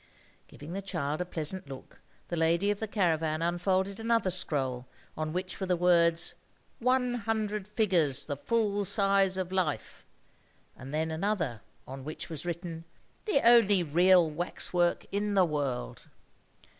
Giving 0.47 0.73
the 0.73 0.81
child 0.81 1.21
a 1.21 1.25
pleasant 1.25 1.69
look, 1.69 2.01
the 2.29 2.35
lady 2.35 2.71
of 2.71 2.79
the 2.79 2.87
caravan 2.87 3.43
unfolded 3.43 3.99
another 3.99 4.31
scroll, 4.31 4.87
on 5.15 5.31
which 5.31 5.59
were 5.59 5.67
the 5.67 5.75
words 5.75 6.33
"One 6.79 7.13
hundred 7.13 7.67
figures 7.67 8.25
the 8.25 8.35
full 8.35 8.83
size 8.83 9.37
of 9.37 9.51
life;" 9.51 10.03
and 10.75 10.91
then 10.91 11.11
another, 11.11 11.61
on 11.87 12.03
which 12.03 12.31
was 12.31 12.47
written, 12.47 12.85
"The 13.25 13.47
only 13.47 13.83
real 13.83 14.27
wax 14.27 14.73
work 14.73 15.05
in 15.11 15.35
the 15.35 15.45
world." 15.45 16.07